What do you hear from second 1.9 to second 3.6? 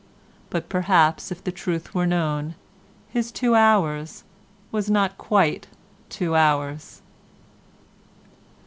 were known his two